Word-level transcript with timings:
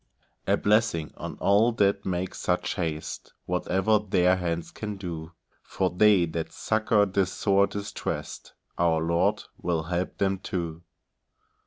A 0.47 0.57
blessing 0.57 1.13
on 1.15 1.35
all 1.39 1.71
that 1.73 2.07
make 2.07 2.33
such 2.33 2.73
haste, 2.73 3.33
Whatever 3.45 3.99
their 3.99 4.35
hands 4.37 4.71
can 4.71 4.97
do! 4.97 5.33
For 5.61 5.91
they 5.91 6.25
that 6.25 6.51
succour 6.51 7.05
the 7.05 7.27
sore 7.27 7.67
distressed, 7.67 8.53
Our 8.79 8.99
Lord 9.03 9.43
will 9.61 9.83
help 9.83 10.17
them 10.17 10.39
too. 10.39 10.81